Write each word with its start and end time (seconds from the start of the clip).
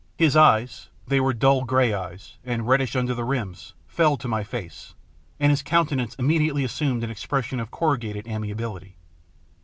His 0.17 0.35
eyes 0.35 0.89
they 1.07 1.19
were 1.19 1.31
dull 1.31 1.63
grey 1.63 1.93
eyes, 1.93 2.39
and 2.43 2.67
reddish 2.67 2.95
under 2.95 3.13
the 3.13 3.23
rims 3.23 3.75
fell 3.87 4.17
to 4.17 4.27
my 4.27 4.43
face, 4.43 4.95
and 5.39 5.51
his 5.51 5.61
countenance 5.61 6.15
immediately 6.15 6.63
assumed 6.63 7.03
an 7.03 7.11
expression 7.11 7.59
of 7.59 7.69
corrugated 7.69 8.27
amiability. 8.27 8.95